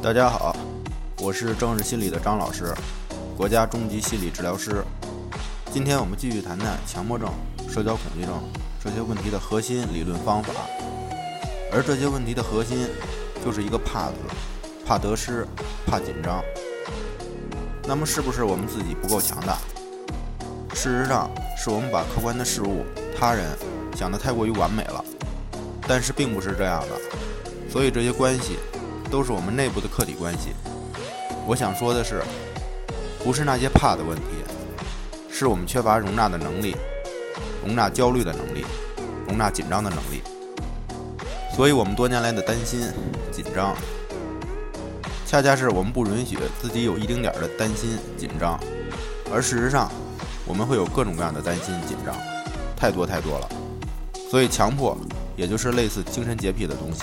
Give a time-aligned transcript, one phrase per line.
[0.00, 0.54] 大家好，
[1.18, 2.72] 我是正视心理的张老师，
[3.36, 4.84] 国家中级心理治疗师。
[5.72, 7.28] 今天我们继续谈谈强迫症、
[7.68, 8.32] 社交恐惧症
[8.80, 10.52] 这些问题的核心理论方法。
[11.72, 12.88] 而这些问题的核心
[13.44, 14.14] 就是一个“怕”字，
[14.86, 15.44] 怕得失，
[15.84, 16.42] 怕紧张。
[17.82, 19.58] 那么，是不是我们自己不够强大？
[20.74, 22.84] 事实上，是我们把客观的事物、
[23.18, 23.44] 他人
[23.96, 25.04] 想得太过于完美了。
[25.88, 26.88] 但是，并不是这样的。
[27.68, 28.58] 所以，这些关系
[29.10, 30.50] 都是我们内部的客体关系。
[31.46, 32.22] 我想说的是，
[33.24, 34.22] 不是那些怕的问题，
[35.30, 36.76] 是我们缺乏容纳的能力，
[37.64, 38.64] 容纳焦虑的能力，
[39.26, 40.22] 容纳紧张的能力。
[41.54, 42.82] 所以我们多年来的担心、
[43.32, 43.74] 紧张，
[45.26, 48.60] 恰恰是我们不允许自己有一丁点儿的担心、紧张。
[49.32, 49.90] 而事实上，
[50.46, 52.14] 我们会有各种各样的担心、紧张，
[52.76, 53.48] 太多太多了。
[54.30, 54.96] 所以强迫，
[55.36, 57.02] 也就是类似精神洁癖的东西。